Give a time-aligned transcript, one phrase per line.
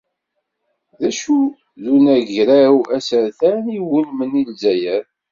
[0.99, 1.39] D acu
[1.81, 5.05] n unagraw asertan i iwulmen i Lezzayer?